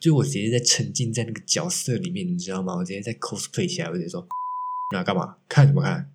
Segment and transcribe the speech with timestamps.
[0.00, 2.74] 就我直接在沉浸在那个角色里面，你知道吗？
[2.74, 4.26] 我直接在 cosplay 起来，我直接说，
[4.94, 5.36] 那干嘛？
[5.46, 6.10] 看什么看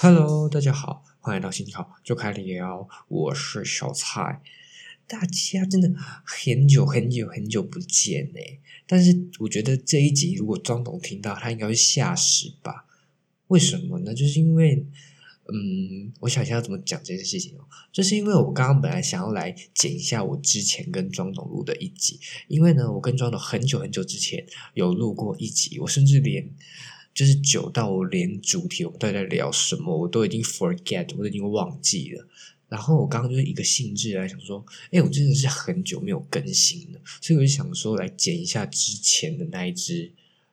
[0.00, 4.42] ？Hello，大家好，欢迎来到心情好就开聊，我是小蔡。
[5.06, 5.90] 大家真的
[6.22, 8.40] 很久很久很久不见呢，
[8.86, 12.84] 但是我觉得这一集如果庄董听到，他应该会吓死吧？
[13.46, 14.12] 为什么呢？
[14.12, 14.86] 就是因为，
[15.48, 17.64] 嗯，我想一下怎么讲这件事情哦。
[17.90, 24.44] 就是因为我刚刚本来想要来剪一下我之前跟庄董录的一集，因为呢，我跟庄董很久很久之前
[24.74, 26.50] 有录过一集，我甚至连。
[27.14, 32.26] 就是久到我连主题我们到底在聊什么我都已经 forget，我都已经忘记了。
[32.68, 40.10] 然后我刚刚就是一个兴致来想说，哎，我真的是很久没有更新了，所以我就想说来剪一下之前的那一支，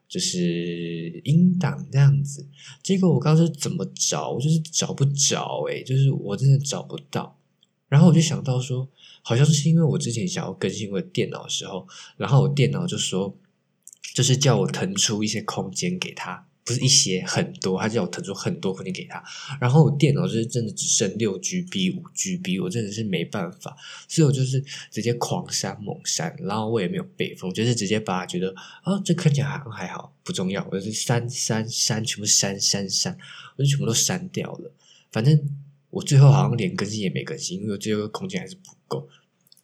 [0.07, 2.45] 就是音档这样子。
[2.83, 7.39] 结果我刚刚是怎么找，我就是找不着，哎，就是我真的找不到。
[7.87, 8.87] 然后我就想到说，
[9.23, 13.35] 好像是因为我之前想要更新我的电脑的时候，然后我电脑就说，
[14.13, 16.45] 就是叫我腾出一些空间给他。
[16.71, 19.23] 不是一些很多，他叫我腾出很多空间给他，
[19.59, 23.75] 然后我电脑就是真的只剩六 GB、五 GB，我真的是没办法，
[24.07, 33.17] 所以我就是直接狂删猛删，然后我也没有备份，就是直接把它觉得啊，这看起来还还好，不重要，我就是删删删，全部删删删，
[33.57, 34.71] 我就全部都删掉了。
[35.11, 35.39] 反正
[35.89, 39.09] 我最后好像连更新也没更新，因为我最后空间还是不够。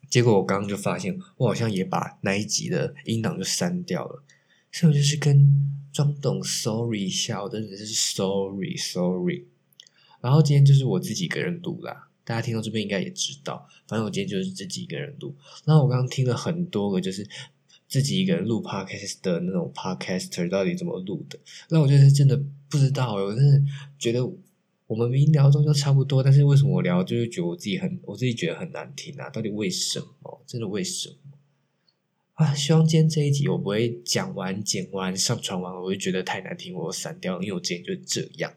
[0.10, 4.24] 结果我刚刚就发现，我好像也把那一集的音档就删掉了，
[4.72, 5.76] 所以我就是跟。
[5.94, 9.46] 装懂，sorry 一下，我真的是 sorry，sorry。
[10.22, 15.36] 然后今天就是我自己一个人录啦，大家听到这边应该也知道，反正我今天就是自己一个人录。
[15.66, 17.28] 然后我刚刚听了很多个，就是
[17.88, 22.40] 自己一个人录 podcast 的那种 podcaster 到底怎么录的，那我就是真的
[22.70, 24.24] 不知道，我真的觉得
[24.86, 29.32] 我们明明聊中就差不多，但是为什么我聊就是觉得我自己很，我自己觉得很难听啊？
[29.32, 30.44] 到底为什么？
[30.46, 31.27] 真的为什么？
[32.38, 38.54] 啊，希望今天这一集我不会讲完、剪完、上传完，我会觉得太难听，我删掉，因为我今天就这样。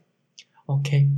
[0.66, 1.08] OK，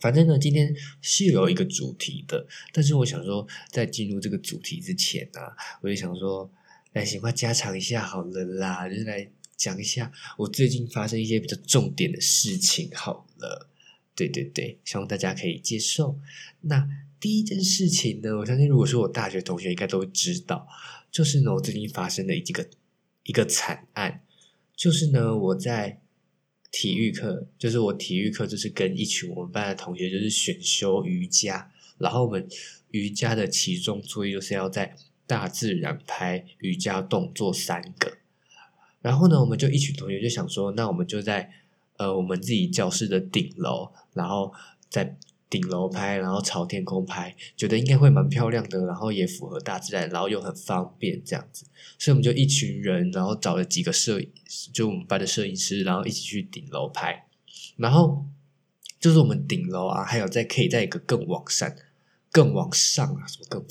[0.00, 5.40] 反正呢，今天是有一个主题的，但是我想说，在进入这个主题之前呢，
[5.80, 6.50] 我就想说，
[6.94, 13.70] 来闲话家常一下好了啦，就是来讲一下我最近发生一些比较重点的事情好了。
[14.16, 16.18] 对对对，希望大家可以接受。
[16.62, 16.88] 那
[17.20, 20.66] 第一件事情呢，我相信如果是我大学同学，应该都知道。
[21.10, 22.68] 就是呢，我最近发生的一个
[23.24, 24.22] 一个惨案，
[24.76, 26.00] 就是呢，我在
[26.70, 32.46] 体育课，就是我体育课就是跟一群我们班的同学，就是选修瑜伽，然后我们
[32.90, 38.18] 瑜伽的其中作业就是要在大自然拍瑜伽动作三个，
[39.00, 41.50] 然后呢，我们就一群同学就想说，那我们就在
[41.96, 44.52] 呃我们自己教室的顶楼，然后
[44.88, 45.18] 在。
[45.50, 51.64] 顶楼拍，然后朝天空拍，觉得应该会蛮漂亮的，然后也符合大自然，然后又很方便这样子，
[51.98, 54.30] 所以我们就一群人，然后找了几个摄影，
[54.72, 57.26] 就我们班的摄影师，然后一起去顶楼拍。
[57.76, 58.26] 然后
[59.00, 61.72] 就是我们顶楼啊，还有在可以在一个更往上、
[62.30, 63.64] 更往上啊，什么更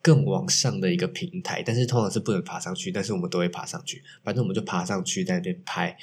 [0.00, 5.96] 更往上的一个平台，但是通常是不能爬上去，但是我们都会爬上去，反正我们就爬上去在那边拍，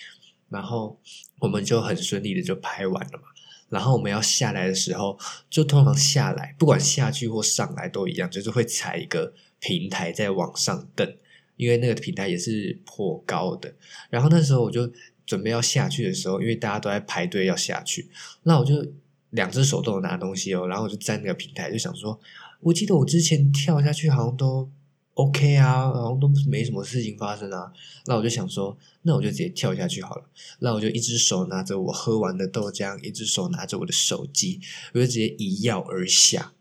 [0.48, 0.98] 然后
[1.40, 3.24] 我们就很顺利的就拍完了嘛。
[3.70, 5.18] 然后我们要下来的时候，
[5.50, 11.16] 就通常下来，不管下去或上来都一样，就是会踩一个平台在往上蹬，
[11.56, 13.74] 因为那个平台也是颇高的。
[14.10, 14.92] 然后那时候我就
[15.26, 18.10] 准备要下去的时候，因为大家都在排队要下去，
[18.44, 18.86] 那我就
[19.30, 22.20] 两只手都有拿东西哦，然后我就站那个平台，就想说，
[22.62, 24.70] 我记得我之前跳下去好像都。
[25.20, 27.72] OK 啊，然后都没什么事情发生啊。
[28.06, 30.24] 那我就想说，那我就直接跳下去好了。
[30.60, 34.62] 那我就一只手拿着我喝完的豆浆，一只手拿着我的手机，
[34.94, 36.54] 我就直接一跃而下。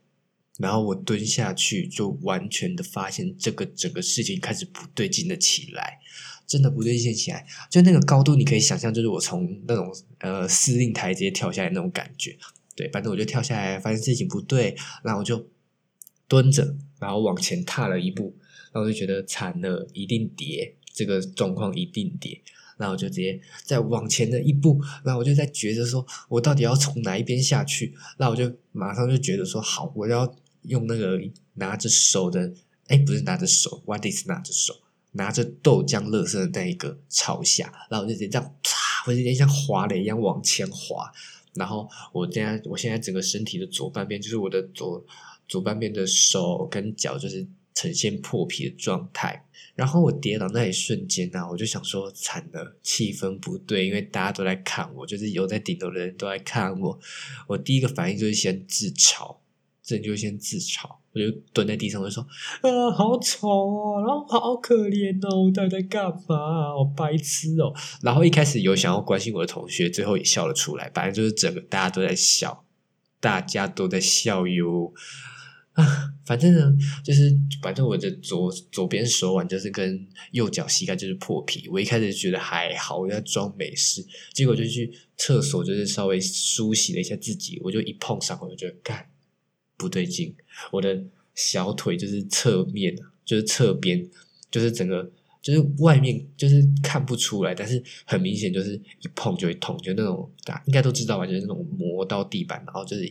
[0.58, 6.00] 然后我蹲下去，就完全的发现这个整个事情开始不对劲的起来，
[6.49, 7.46] 真的不对劲起来。
[7.70, 12.37] 就那个高度，你可以想象，就是我从那种呃司令台直接跳下来那种感觉。
[12.75, 15.46] 对，反正我就跳下来，发现事情不对，然后我就
[16.28, 18.36] 蹲着，然后往前踏了一步。
[18.70, 22.38] 然后我就觉得惨了，一定跌，这个状况一定跌。
[22.76, 27.92] 然后我就直接再往前的一步，然后我就在觉得说，我到底要从哪一边下去？
[28.19, 30.32] 那我就马上就觉得说，好，我要
[30.62, 31.19] 用那个
[31.54, 32.52] 拿着手的，
[32.86, 34.74] 哎，不是拿着手，what is 拿着手，
[35.12, 37.72] 拿着豆浆乐色的那一个朝下。
[37.90, 38.70] 然后我就直接这样，啪，
[39.06, 41.10] 我直接像滑雷一样往前滑。
[41.54, 45.02] 然后我现在，我现在整个身体的左半边，就是我的左。
[45.48, 49.44] 左半边的手跟脚就是呈现破皮的状态。
[49.74, 56.98] 然后我跌倒那一瞬间呢、我就想说惨了，气氛不对，因为大家都在看我，就是有在顶楼的人都在看我。
[57.46, 59.36] 我第一个反应就是先自嘲，
[59.80, 62.26] 这就先自嘲，我就蹲在地上，我就说
[62.62, 66.74] 啊，好丑哦，然后好可怜哦，我到底在干嘛？
[66.76, 67.72] 我白痴哦。
[68.02, 70.90] 然后一开始有想要关心我的同学，最后也笑了出来。
[70.92, 72.64] 反正就是整个大家都在笑，
[73.20, 74.92] 大家都在笑哟。
[75.78, 77.32] 啊， 反正呢，就是
[77.62, 81.69] 反正我的左左边手腕就是跟右脚膝盖就是破皮。
[81.69, 89.08] 我一开始觉得还好，我在装没事，结果就去厕所，就是稍微梳洗了一下自己，我就一碰伤口，我就觉得干
[89.76, 90.34] 不对劲，
[90.72, 91.00] 我的
[91.36, 94.04] 小腿就是侧面，就是侧边，
[94.50, 95.08] 就是整个
[95.40, 103.04] 就是外面就是看不出来，但是很明显就是一碰就会痛，就那种大家应该都知道吧，就是那种磨到地板，然后就是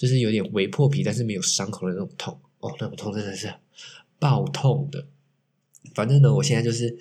[0.00, 3.52] 就是有点微破皮，但是没有伤口的那种痛哦，那种痛真的是
[4.18, 5.06] 爆痛的。
[5.94, 6.96] 反正呢，我现在就是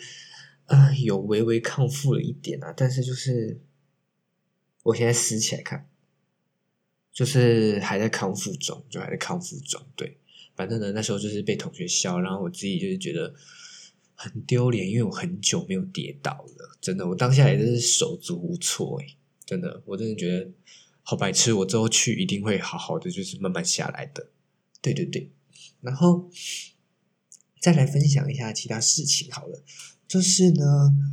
[0.66, 3.62] 啊、呃有微微康复了一点啊，但是就是
[4.84, 5.88] 我现在撕起来看。
[7.12, 9.82] 就是还在康复中，就还在康复中。
[9.96, 10.18] 对，
[10.56, 13.34] 反正呢，那时候就是被同学笑，然后我自己就是觉得
[14.16, 20.50] 很丢脸，因为我很久没有跌倒了，真的，我当下也真是手足无措诶，真的，我真的觉得
[21.10, 24.30] 好白痴，我之后去一定会好好的，就是慢慢下来的。
[24.80, 25.32] 对对对，
[25.82, 26.30] 然后
[27.60, 29.64] 再来分享一下其他事情好了。
[30.08, 30.64] 就是呢，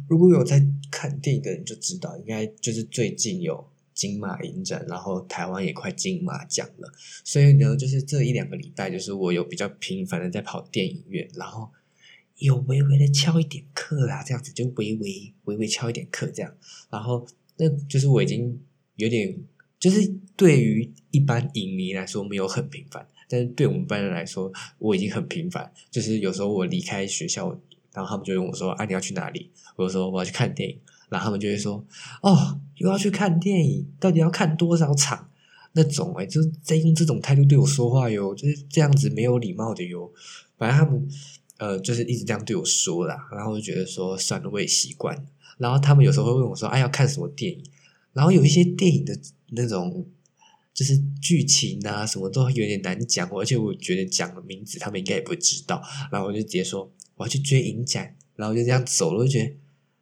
[0.07, 6.93] 如果有在看电影的人就知道，应该就是最近有金马影展，然后台湾也快金马奖了，
[7.25, 11.73] 所以呢，就是这一两个礼拜，就是我有比较频繁的在跑电影院，然后
[12.37, 16.55] 有微微的翘一点课啦，这样子就微微微微翘一点课这样，
[16.91, 17.27] 然后
[17.57, 18.61] 那就是我已经
[18.97, 19.35] 有点，
[19.79, 27.59] 就是对于一般影迷来说没有很频繁，但是对我们班人来说，我已经很频繁，就是有时候我离开学校。
[27.93, 30.79] 然后他们就问我说：“啊，你要去哪里？”我说：“我要去看电影。”
[31.09, 31.83] 然后他们就会说
[32.21, 35.31] ：“哦，又要去看电影，到底要看多少场？”
[35.73, 40.13] 那种哎，就是在用这种态度对我说话哟，就是这样子没有礼貌的哟。
[40.59, 41.09] 反正他们
[41.57, 43.17] 呃，就是一直这样对我说啦。
[43.33, 45.23] 然后我就觉得说，算了，我也习惯了。
[45.57, 47.65] 然后他们有时候会问我说：“哎，要看什么电影？”
[48.13, 49.19] 然后有一些电影的
[49.51, 50.07] 那种
[50.75, 55.83] 就是剧情啊，什么都有点难讲，而且我觉得讲的名字他们应该也不知道。
[56.11, 56.93] 然后我就直接说。
[57.19, 59.51] 我要去追影展，然后就这样走了，我就觉得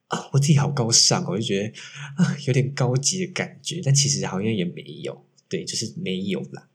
[0.09, 1.69] 啊，我自己好高尚，我就觉得
[2.17, 6.69] 啊，有点高级的感觉，但其实好像也没有，对，就是没有啦。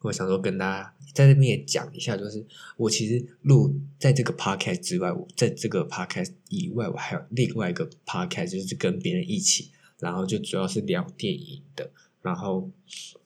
[0.00, 2.44] 我想说跟大家在这边也讲一下，就是
[2.76, 9.70] 我其实录在这个 podcast 之外，我在这个 podcast 以外，我还有另外一个 podcast，就是跟别人一起，
[10.00, 11.92] 然后就主要是聊电影的，
[12.26, 12.68] 然后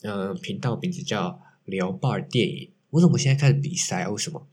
[0.02, 2.70] 嗯、频道名字叫聊 bar 电影。
[2.90, 4.06] 我怎么现在开始比赛？
[4.06, 4.46] 为什么？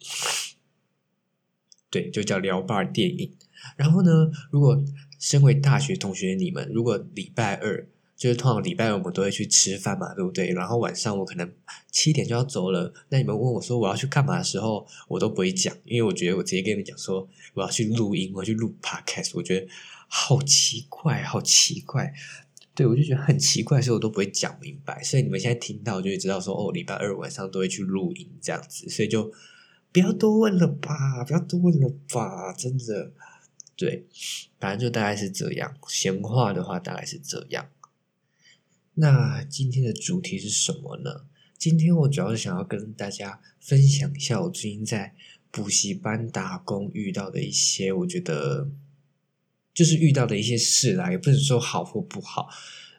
[1.91, 3.35] 对，就叫聊吧电影。
[3.75, 4.81] 然后呢，如果
[5.19, 7.85] 身为大学同学你们，如果礼拜二
[8.15, 10.51] 就是通常礼拜二我们都会去吃饭嘛，对不对？
[10.53, 11.51] 然后晚上我可能
[11.91, 19.67] 七点就要走了，那你们问我说我要去干嘛的时候，我都不会讲，因为我觉得我直接跟你们讲说我要去录音，我要去录 podcast，我觉得
[20.07, 22.13] 好奇怪，好奇怪。
[22.77, 25.03] 对，我就觉得很奇怪，所以我都不会讲明白。
[25.03, 29.33] 所以你们现在听到就会知道说，哦，礼拜二晚上都会去录音这样子，所以就。
[29.89, 33.13] 不要多问了吧，不要多问了吧，真的，
[33.75, 34.05] 对，
[34.59, 35.75] 反正就大概是这样。
[35.87, 37.69] 闲话的话，大概是这样。
[38.95, 41.25] 那今天的主题是什么呢？
[41.57, 45.15] 今天我主要是想要跟大家分享一下我最近在
[45.49, 48.69] 补习班打工遇到的一些，我觉得
[49.77, 52.49] 就是遇到的一些事啦，也不能说好或不好。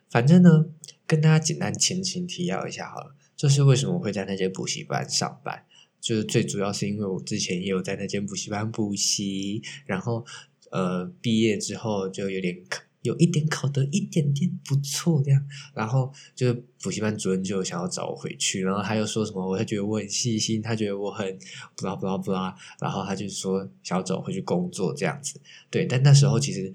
[0.08, 0.66] 反正呢，
[1.08, 5.64] 跟大家简单前情提要一下好了，就是为什么会在那间补习班上班。
[6.00, 10.24] 就是最主要是因为我之前也有在那间补习班补习，然后
[10.70, 12.56] 呃毕业之后就有点
[13.02, 21.38] 有一点考得一点点不错这样，然后就是补习班主任就想要找我回去，然后他又说什么，我他觉得我很细心，他觉得我很
[21.76, 25.40] 不啦不啦不啦，然后他就说想要找我回去工作这样子，
[25.70, 26.72] 对，但那时候其实。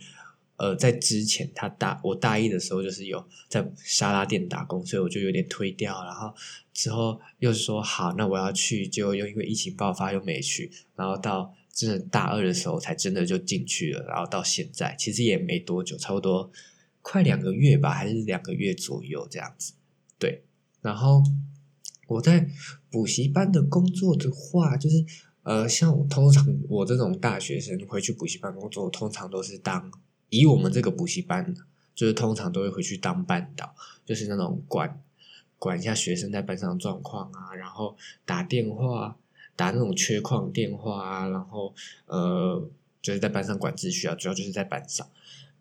[0.55, 6.03] 呃，在之前他大我大一的时候，就是有在沙拉店打工，所以我就有点推掉。
[6.05, 6.31] 然后
[6.71, 10.71] 之后又说好，那我要去，就又因为疫情爆发又没去。
[10.95, 14.05] 然后到真的大二的时候，才真的就进去了。
[14.05, 16.51] 然后到现在，其实也没多久，差不多
[17.01, 19.73] 快两个月吧，还是两个月左右这样子。
[20.19, 20.43] 对，
[20.81, 21.23] 然后
[22.07, 22.47] 我在
[22.91, 25.03] 补习班的工作的话，就是
[25.41, 29.91] 呃，像我通常我这种大学生回去补习班工作，通常都是当。
[30.29, 31.53] 以我们这个补习班，
[31.95, 33.75] 就是通常都会回去当班导，
[34.05, 35.01] 就是那种管
[35.57, 39.17] 管一下学生在班上的状况啊，然后打电话
[39.55, 41.73] 打那种缺矿电话啊，然后
[42.05, 42.69] 呃
[43.01, 45.07] 就是在班上管秩序啊，主要就是在班上。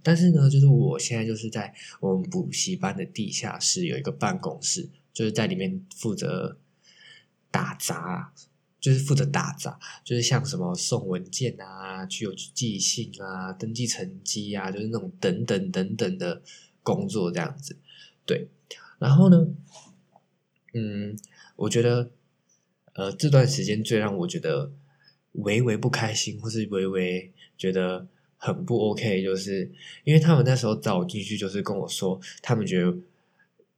[0.05, 6.59] 但是呢，就是我现在就是在我们补习班的地下室有一个办公室，就是在里面负责
[7.53, 8.33] 打杂，
[8.81, 16.43] 就是负责打杂，就是像什么送文件啊、去邮寄信啊、登记成绩啊，就是那种等等等等的
[16.83, 17.77] 工作这样子。
[18.27, 18.49] 对，
[18.99, 19.47] 然后呢，
[20.75, 21.17] 嗯，
[21.55, 22.11] 我觉得，
[22.95, 24.73] 呃，这段时间最让我觉得
[25.33, 28.07] 微微不开心，或是微微觉得。
[28.45, 29.71] 很不 OK，就是
[30.03, 32.93] 因为他们那时候找我进去，就是跟我说，他们觉得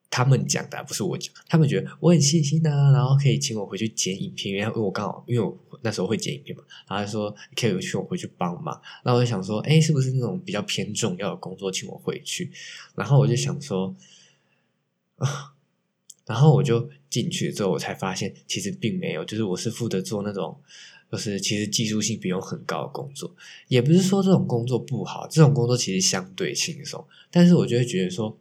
[0.09, 12.51] 他们讲的不是我讲，他们觉得我很细心啊，然后可以请我回去剪影片，因为我刚好因为我那时候会剪影片嘛，然后说可以请我回去帮忙，然后我就想说，哎，是不是那种比较偏重要的工作，请我回去？
[12.95, 13.95] 然后我就想说，
[15.17, 15.54] 啊，
[16.27, 20.61] 然后我就进去之后，我才发现其实并没有，就是我是负责做那种。
[21.13, 23.33] 就是其实技术性不用很高的工作，
[23.69, 27.07] 也不是说这种工作不好，这种工作其实相对轻松。
[27.31, 28.37] 但是我就会觉得说，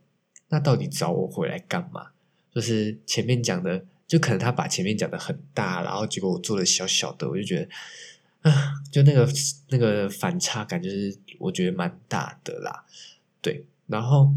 [0.50, 2.08] 那到底找我回来干嘛？
[2.52, 9.30] 就是前面讲的，就可能他把前面讲的很大，然后结果我做的小小的，我就觉得啊，就那个
[9.70, 12.86] 那个反差感，就是我觉得蛮大的啦。
[13.40, 14.34] 对，然后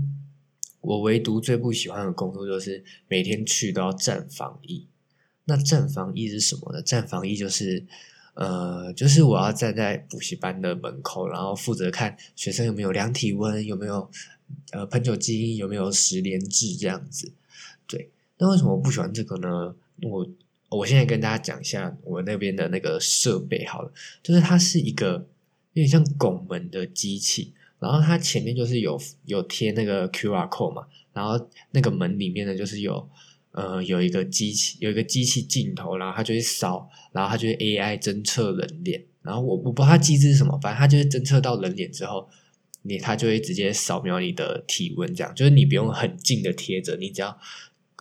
[0.81, 4.87] 我唯独最不喜欢的工作就是每天去都要站防疫。
[5.45, 6.83] 那站防疫是什么呢？
[6.83, 7.87] 站防疫就是。
[8.39, 14.11] 呃，就是我要站在补习班的门口，然后负责看学生有没有量体温，有没有
[14.73, 17.33] 呃喷酒精，有没有十连制这样子。
[17.87, 19.75] 对，那为什么我不喜欢这个呢？
[20.03, 20.29] 我
[20.69, 23.91] 我现在跟大家讲一下我那边的那个设备好了，
[24.23, 25.27] 就是它是一个
[25.73, 33.09] 有点像拱门的机器，然后它前面就是有有贴那个 Q R code 嘛，然后那个门里面呢就是有。
[33.53, 42.29] 呃，有一个机器，有一个机器镜头，然后它就会扫，然后它就会 AI 侦测人脸，然后我我不知道它机制是什么，反正它就会侦测到人脸之后，
[42.83, 47.35] 你它就会直接扫描你的体温，这样就是你不用很近的贴着，你只要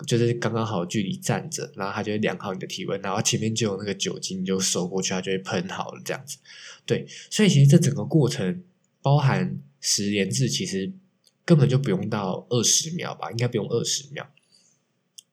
[0.06, 6.38] 就是刚刚好距离站着，然后它就会量好你的体温，然后前面就有那个酒精，你就收过去，它就会喷好了这样子。
[6.86, 8.62] 对，所以其实这整个过程
[9.02, 10.92] 包含十连制，其实
[11.46, 14.28] 根本就不用到二十秒吧，应该不用二十秒。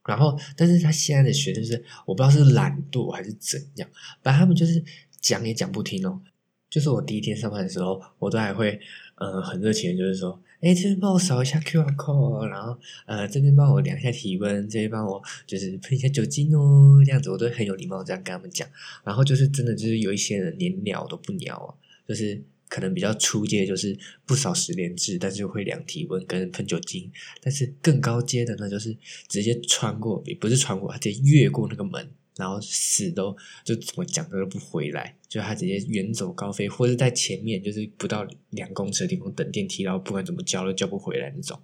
[0.04, 3.88] 然后，但是他现在的学生是，我不知道是懒惰还是怎样，
[4.22, 4.84] 反正他们就是
[5.22, 6.20] 讲也讲不听哦。
[6.68, 8.78] 就是我第一天上班的时候，我都还会
[9.14, 18.68] 呃很热情，就是说，哎，这边帮我扫一下 Q R code，然后呃这边帮我量一下体温，这边帮我就是喷一下酒精哦，这样子我都很有礼貌这样跟他们讲。
[19.04, 21.68] 然后就是真的就是有一些人连鸟都不鸟啊，
[22.06, 22.42] 就是。
[22.72, 27.12] 可能比较初阶就是不扫十连制，但是会量体温跟喷酒精。
[27.42, 28.96] 但是更高阶的呢，就是
[29.28, 41.60] 直接穿过，也不是穿过，他直接越过那个门，然后死都就怎么讲都不回来，就他直接远走高飞，或者在前面就是不到两公尺的地方等电梯，然后不管怎么叫都叫不回来那种。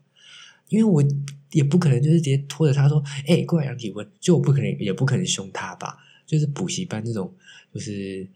[0.69, 1.03] 因为我
[1.53, 5.97] 也不可能就是直接拖着他说：“哎，过来量体温。”就我不可能，也不可能凶他吧？
[6.27, 7.35] 就是补习班这种，
[7.73, 8.29] 就是。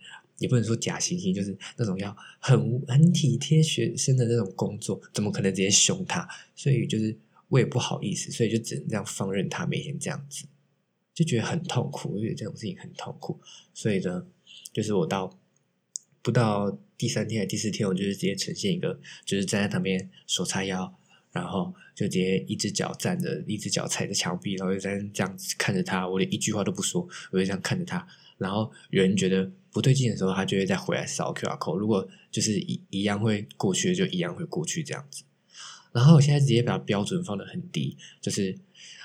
[0.42, 6.28] 也不能说假惺惺，就是那种要很很体贴学生的那种工作，怎么可能直接凶他？
[6.56, 7.16] 所以就是
[7.48, 10.44] 我也不好意思，所以就只能这样放任他每天这样子，
[11.14, 13.40] 就觉得很痛苦，我觉得这种事情很痛苦。
[13.72, 14.26] 所以呢，
[14.72, 15.38] 就是我到
[16.22, 20.92] 不到第三天还第四天，我就是直接呈现一个，就是站在旁边手叉腰，
[21.30, 28.06] 然后就直接一只脚站着，一只脚踩着墙壁，然后就在这样子看着他，我连一句话都不说，我就这样看着他。
[28.38, 31.78] 然后有人觉得不对劲的时候，他就会再回来扫 QR code。
[31.78, 35.24] 如果就是一一样会过去，就一样会过去这样子。
[35.92, 38.58] 然后我现在直接把标准放的很低，就是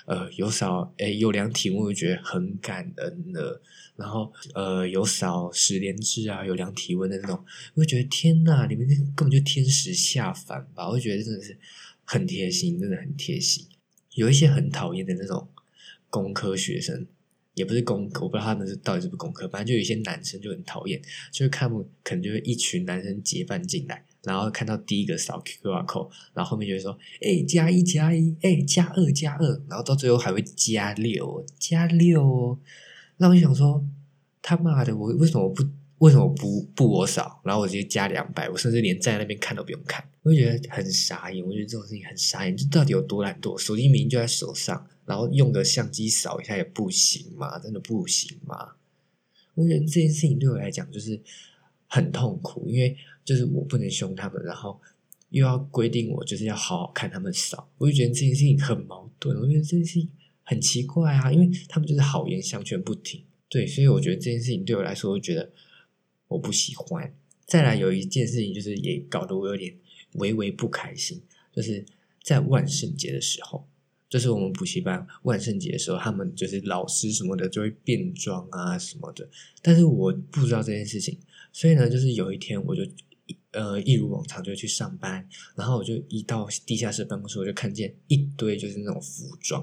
[0.05, 3.61] 呃有扫诶有量体温，我觉得很感恩的。
[3.97, 7.43] 然后呃有扫十连制啊，有量体温的那种，
[7.73, 10.87] 我会觉得天呐，你们根本就天使下凡吧！
[10.87, 11.57] 我会觉得真的是
[12.05, 13.65] 很贴心，真的很贴心。
[14.13, 15.49] 有一些很讨厌的那种
[16.09, 17.07] 工科学生。
[17.57, 32.59] 也不是工，我不知道他们是到底是不是工科，反正就有一些男生就很讨厌，就是看不可能就是一群男生结伴进来，然后看到第一个扫 QR code，然后后面就会说，哎，加一加一，哎，加二加二，然后到最后还会加六加六，
[33.17, 33.83] 那我就想说，
[34.43, 35.63] 他妈的，我为什么不
[35.97, 43.57] 为什么不不我扫，然后我直接加两百，我甚至连站在那边看都不用看，我就觉得很傻眼，我觉得这种事情很傻眼，这到底有多懒惰？
[43.57, 44.87] 手机明明就在手上。
[45.07, 47.57] 然后用个相机扫一下也不行吗？
[47.57, 48.75] 真的不行吗？
[49.55, 51.19] 我觉得这件事情对我来讲就是
[51.87, 54.79] 很痛苦，因为就是我不能凶他们，然后
[55.29, 59.35] 又要规定我就是要好好看他们扫，我就觉得这件事情很矛盾。
[59.37, 60.09] 我觉得这件事情
[60.43, 63.23] 很奇怪啊，因为他们就是好言相劝不听。
[63.49, 65.53] 对，所以我觉得这件事情对我来说，我觉得
[66.27, 67.15] 我不喜欢。
[67.45, 69.73] 再来有一件事情，就是也搞得我有点
[70.15, 71.23] 微微不开心，
[71.53, 71.85] 就是
[72.21, 73.65] 在万圣节的时候，
[74.09, 79.27] 就是我们补习班万圣节的时候，他们就是老师什么的就会变装啊什么的，
[79.61, 81.17] 但是我不知道这件事情，
[81.51, 82.83] 所以呢，就是有一天我就
[83.51, 89.61] 呃一如往常就去上班，然后我就一到地下室办公室，我就看见一堆就是那种服装，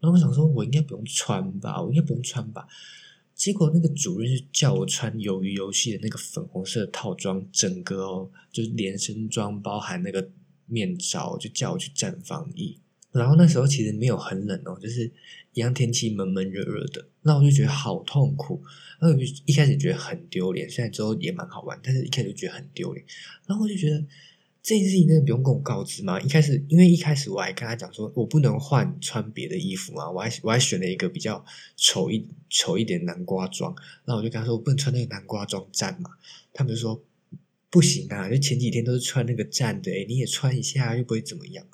[0.00, 2.66] 然后我想说，我应该不用穿吧，我应该不用穿吧。
[3.34, 10.30] 结果那个主任就叫我穿鱿鱼游戏的那个粉红色套装，整个哦，就是连身装，包含那个
[10.66, 12.78] 面罩，就叫我去站防疫。
[13.12, 15.10] 然后那时候其实没有很冷哦，就是
[15.54, 17.06] 一样天气闷闷热热的。
[17.22, 18.60] 那我就觉得好痛苦，
[18.98, 19.16] 然后
[19.46, 23.04] 一开始觉得很丢脸，虽然之后也蛮好玩，但是一开始就觉得很丢脸。
[23.46, 24.04] 然后我就觉得。
[24.64, 26.20] 这件事情真的不用跟我告知吗？
[26.20, 31.44] 一开始，因为一开始我还跟他讲说，我不能换穿别的衣服嘛，我还我还选了一个比较
[31.76, 36.10] 丑一丑一点南瓜装，那我就跟他说，我不能穿那个南瓜装站嘛。
[36.52, 37.02] 他们就说
[37.70, 41.66] 不行啊，就前几天都是穿那个站的，你也穿一下又不会怎么样。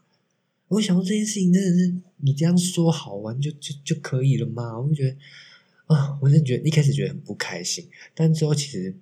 [0.69, 4.79] 我想说这件事情真的是你这样说好玩就就就可以了吗？
[4.79, 5.17] 我就觉得
[5.87, 8.97] 啊，我真的觉得一开始觉得很不开心，但之后其实。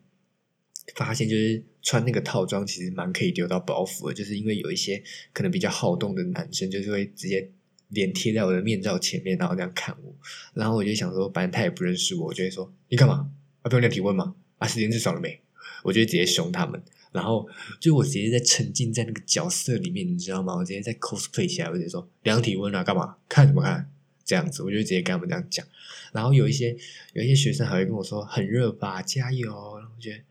[0.94, 7.50] 发现就是穿那个套装其实蛮可以丢到包袱的，就是因为有一些可能比较好动的男生，就是会直接
[7.88, 10.14] 脸贴在我的面罩前面，然后这样看我。
[10.54, 13.28] 然后我就想说，反正他也不认识我，我就会说：“你干嘛？
[13.62, 14.37] 啊，不用量体温吗？
[14.58, 15.40] 啊，时间至少了没？”
[15.82, 16.82] 我就直接凶他们。
[17.12, 17.49] 然后
[17.80, 20.54] 就我直接在沉浸在那个角色里面，你知道吗？
[20.54, 23.16] 我直接在 cosplay 起来，我直接说：“量体温啊，干嘛？
[23.28, 23.90] 看什么看？”
[24.25, 25.66] 这样子，我就直接跟他们这样讲。
[26.12, 26.76] 然后有一些
[27.14, 29.00] 有一些学生还会跟我说：“很热吧？
[29.00, 30.23] 加油！”然后我觉得。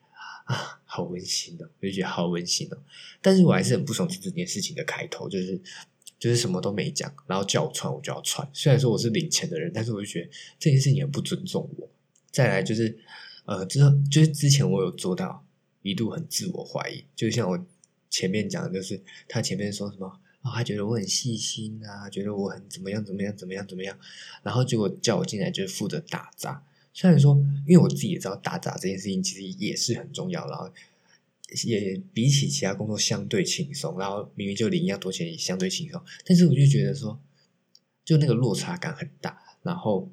[0.45, 1.67] 啊，好温馨哦！
[1.81, 2.77] 我就觉得好温馨哦。
[3.19, 5.59] 但是我还是很不爽这件事情的开头，就是
[6.19, 8.47] 就是什么都没讲，然后叫我穿我就要穿。
[8.53, 11.89] 虽然说我是领钱的人，但是我就觉得这件事情很不尊重我。
[12.29, 12.95] 再来就是
[13.45, 15.45] 呃，之后就是之前我有做到，
[15.81, 17.65] 一度很自我怀疑，就像我
[18.09, 23.97] 前面讲的，就是他前面说什么啊，他觉得我很细心啊，觉得我很怎么样怎么样怎么样怎么样，
[24.43, 26.63] 然后结果叫我进来就是负责打杂。
[26.93, 27.35] 虽然说，
[27.67, 30.71] 因为我自己也知道打杂这件事情其实也是很重要，然后
[31.65, 37.19] 也比起其他工作相对轻松，然后明明就领一样多钱也相对轻松，但是我就觉得说，
[38.03, 40.09] 就那个落差感很大，然后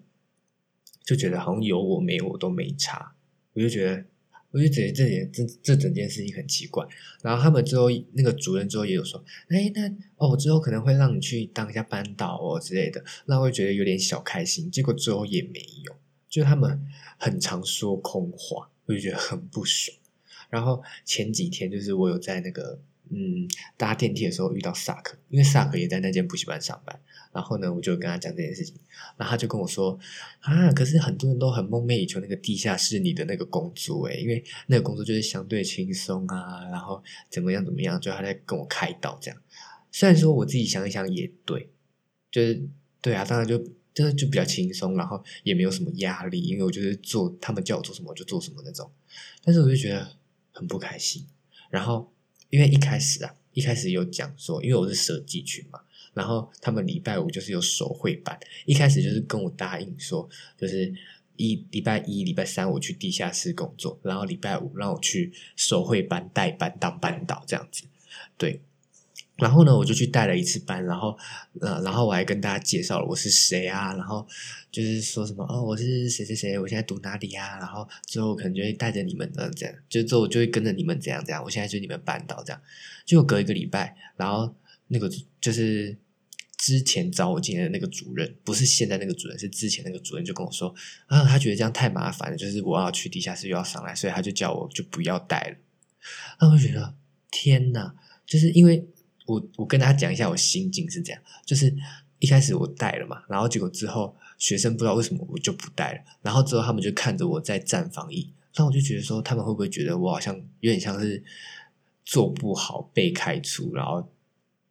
[1.05, 3.15] 就觉得好像有我没我都没差，
[3.55, 4.05] 我就觉得，
[4.51, 6.87] 我就觉得这点这这整件事情很奇怪。
[7.23, 14.71] 然后他们之后那个主任之后也有说，哎，那哦，我之后可能会让你去当一下班导哦之类的，那会觉得有点小开心。
[14.71, 15.97] 结果之后也没有。
[16.29, 16.83] 就他们
[17.19, 19.95] 很常说空话，我就觉得很不爽。
[20.49, 26.99] 然后前几天就是我有在那个嗯搭电梯的时候遇到萨克，因为萨克也在那间补习班上班。
[27.33, 28.75] 然后呢，我就跟他讲这件事情，
[29.17, 29.99] 然后他就跟我说
[30.41, 39.41] 啊，可是很多人都很梦寐以求那个地下室里的那个工作诶，因为那个工作就是相对轻松啊，然后怎么样怎么样，就他在跟我开导这样。
[39.91, 41.71] 虽然说我自己想一想也对，
[42.31, 42.63] 就是
[43.01, 43.63] 对啊，当然就。
[43.95, 48.91] 就是就比较轻松，然后也没有什么压力，因为我就是做他们叫我做什么我就做什么那种。
[49.45, 50.17] 但是我就觉得
[50.51, 51.27] 很不开心。
[51.69, 52.11] 然后
[52.49, 55.81] 因为一开始啊，一开始有讲说，因为我是设计群嘛，
[56.15, 60.93] 然后他们礼拜五就是有手绘班，一开始就是跟我答应说，就是
[61.37, 67.85] 一礼拜一、礼拜三我去地下室工作，然后礼拜五让我去手绘班代班当班导这样子，
[68.37, 68.61] 对。
[69.37, 71.17] 然后呢，我就去带了一次班，然后，
[71.61, 74.25] 呃，然后我还跟大家介绍了我是谁啊，然后
[74.71, 82.63] 就是说什么哦，我是谁谁谁，我现在读哪里啊，然后之后可能就会带着你们的这样，就之后就会跟着你们这样这样，我现在就你们班导这样，
[83.05, 84.55] 就隔一个礼拜，然后
[84.89, 85.97] 那个就是
[86.63, 90.73] 之前找我进来的那个主任，不是现在那个主任，是之前那个主任就跟我说
[91.07, 95.57] 啊，他觉得这样太麻烦了，就是我要去地下室又要上来，所以他就叫我就不要带了。
[96.41, 96.95] 那我觉得
[97.33, 97.95] 天哪，
[98.25, 98.87] 就是因为。
[99.25, 101.73] 我我跟大家讲一下我心境是这样，就是
[102.19, 111.23] 一开始我带了嘛，然后结果之后学生不知道为什么我就不带了，然后之后他们就看着我在站防疫，那我就觉得说他们会不会觉得我好像有点像是
[112.05, 114.13] 做不好被开除，然后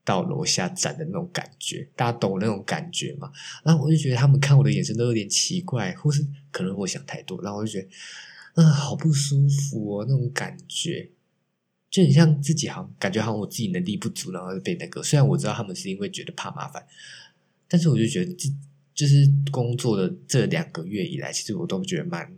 [0.04, 3.32] 到楼下站的那种感觉，大家懂那种感觉吗？
[3.64, 11.10] 然后我就觉得他们看我的眼神都有点奇怪，或是可能我想太多，然后我就觉得啊好不舒服哦那种感觉。
[11.90, 15.04] 就很像自己，好感觉好像我自己能力不足，然后被那个。
[15.04, 16.88] 虽然我知道他们是因为觉得怕麻烦，
[17.68, 18.50] 但是我就觉得，这
[18.96, 22.34] 就是工作的这两个月以来，其实我都觉得蛮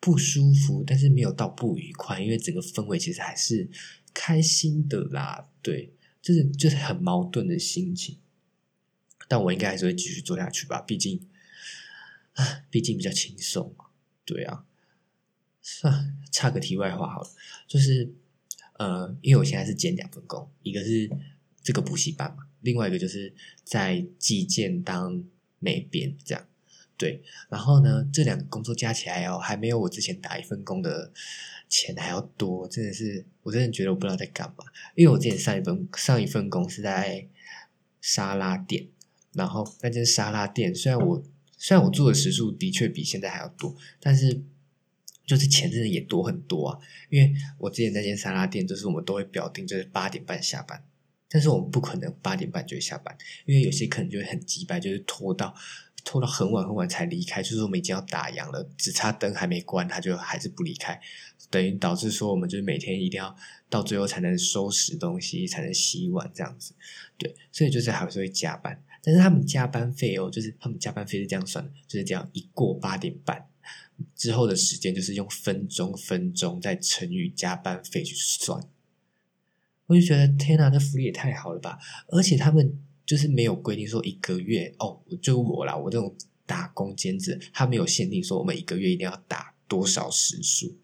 [0.00, 3.68] 不舒服，但是没有到不愉快，因为整个氛围其实还是
[4.14, 5.50] 开心的啦。
[5.60, 5.92] 对，
[6.24, 8.16] 就是就是很矛盾的心情。
[9.28, 11.28] 但我应该还是会继续做下去吧，毕竟，
[12.70, 13.74] 毕竟比较轻松。
[14.24, 14.64] 对啊，
[15.60, 17.30] 算差个题外话好了，
[17.66, 18.14] 就是
[18.78, 21.10] 呃，因为我现在是兼两份工，一个是
[21.62, 23.34] 这个补习班嘛，另外一个就是
[23.64, 25.22] 在寄件当
[25.58, 26.48] 美编这样。
[26.96, 31.10] 对，然后呢，这两个工作加起来哦，还没有我之前打一份工的
[31.68, 34.64] 钱还要多，真的是，我真的觉得我不知道在干嘛。
[34.94, 37.26] 因为我之前上一份上一份工是在
[38.00, 38.86] 沙拉店，
[39.32, 41.20] 然后那间沙拉店虽然我
[41.58, 44.40] 虽然我做的时数的确比现在还要多，但是
[45.26, 46.78] 就是钱真的也多很多啊。
[47.10, 50.84] 因为我之前那间沙拉店，就是我们都会表定就是八点半下班，
[51.28, 55.52] 但是我们不可能八点半就下班，因为有些客人就会很急白，就是拖到。
[56.04, 61.00] 拖到很晚很晚才离开，就是我们已经要打烊了，只差灯还没关，他就还是不离开，
[61.48, 63.34] 等于导致说我们就是每天一定要
[63.70, 66.74] 到最后才能收拾东西，才能洗碗这样子。
[67.16, 73.46] 对，所以就是还是会加班，但是他们加班费哦，就是他们加班费是这样算的，就是这样一过八点半
[74.14, 78.62] 之后的时间，就是用分钟分钟再乘以加班费去算。
[79.86, 81.78] 我就觉得天哪，这福利也太好了吧！
[82.08, 82.78] 而且他们。
[83.06, 86.14] 就是没有规定说一个月哦，就我啦，我这种
[86.46, 90.76] 打工兼职，他没有限定说我们一个月一定要打多少时数。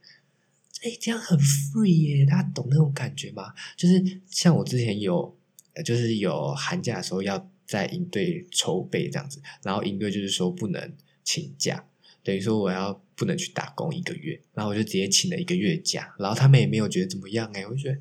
[0.82, 3.52] 哎，这样很 free 耶，大家懂那种感觉吗？
[3.76, 5.36] 就是像我之前有，
[5.84, 11.84] 就是有寒假的时候要在营队筹备这样子，然后营队就是说不能请假，
[12.24, 17.98] 等于说我要不能去打工一个月，然后我就直接请了一个月假，然后他们也没有觉得怎么样哎，我就觉得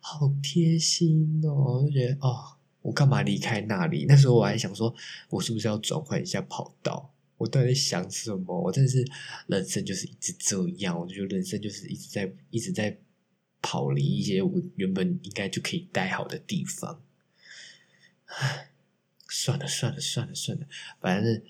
[0.00, 2.56] 好贴心哦，我就觉得哦。
[2.82, 4.06] 我干嘛离开那里？
[4.08, 4.94] 那时候我还想说，
[5.28, 7.12] 我是不是要转换一下跑道？
[7.36, 8.58] 我到底在想什么？
[8.60, 9.02] 我真的是
[9.46, 12.98] 人生就是一直这样，我就觉得人生就是一直在一直在
[13.62, 17.02] 跑离一些我原本应该就可以待好的地方。
[18.26, 18.70] 唉，
[19.28, 20.66] 算了算了算了算了，
[21.00, 21.42] 反正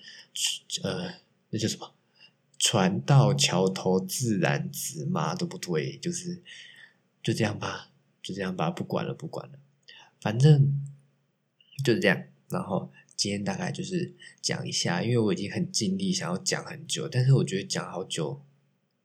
[0.83, 1.13] 呃，
[1.49, 1.93] 那叫什么？
[2.57, 5.97] 船到桥头自然直嘛，对不对？
[5.97, 6.41] 就是
[7.23, 7.89] 就这样吧，
[8.21, 9.59] 就这样吧，不管了不管了，
[10.21, 10.81] 反正。
[11.83, 18.41] 就是这样，然后今天大概就是讲一下，因为我已经很尽力想要讲很久，但是我觉得讲好久，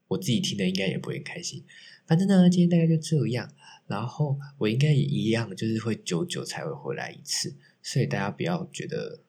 [0.09, 1.63] 我自己听的应该也不会开心。
[2.05, 3.51] 反正呢，今天大概就这样，
[3.87, 9.21] 然后我应该也一样，就是会久久才会回来一次，所以大家不要觉得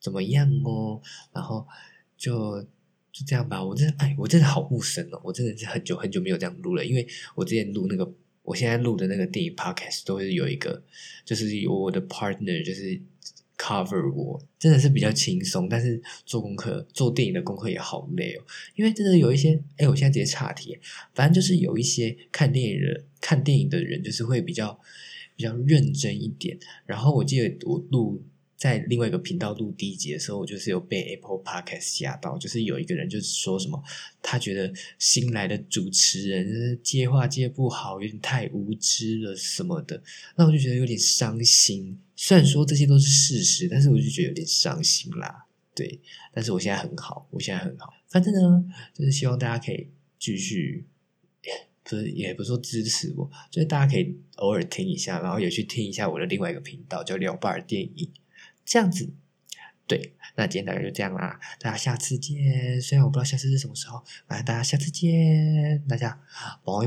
[0.00, 1.00] 怎么样哦。
[1.32, 1.66] 然后
[2.16, 2.60] 就
[3.12, 8.12] 就这样吧，我真的哎，我真的好陌生哦，我真的是很久很久没有这样录了，因为我之前录那个。
[8.48, 10.82] 我现在录的那个电影 podcast 都是有一个，
[11.22, 12.98] 就是有我的 partner，就是
[13.58, 15.68] cover 我，真的是比较轻松。
[15.68, 18.42] 但是做功课，做电影的功课也好累哦，
[18.74, 20.78] 因为真的有一些，哎，我现在直接岔题，
[21.14, 24.80] 反正就是有一些看电影的看电影的人，就是会比较
[25.36, 26.58] 比较认真一点。
[26.86, 28.22] 然后我记得我录。
[28.58, 33.80] 在另外一个频道录第一集的时候，我就是有被 Apple Podcast 吓到，就是有一个人就是说什么，
[34.20, 40.02] 他觉得新来的主持人接话接不好，有点太无知了什么的，
[40.34, 41.96] 那我就觉得有点伤心。
[42.16, 45.46] 虽然说这些都是事实，但是我就觉得有点伤心啦。
[45.72, 46.00] 对，
[46.34, 47.94] 但是我现在很好，我现在很好。
[48.08, 49.86] 反正呢，就是希望大家可以
[50.18, 50.84] 继续，
[51.84, 58.10] 不是也不是说支持我，就是大家可以偶尔听一下，然后也去听一下我的另外一个频道叫聊吧电影。
[58.68, 59.10] 这样子，
[59.86, 62.78] 对，那今天大概就这样啦，大家下次见。
[62.80, 66.20] 虽然我不知道下次是什么时候，反正大家下次见，大家
[66.62, 66.86] 拜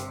[0.00, 0.05] 拜。